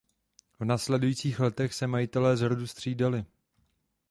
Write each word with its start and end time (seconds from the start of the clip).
V 0.59 0.65
následujících 0.65 1.39
letech 1.39 1.73
se 1.73 1.87
majitelé 1.87 2.37
z 2.37 2.41
rodu 2.41 2.67
střídali. 2.67 3.25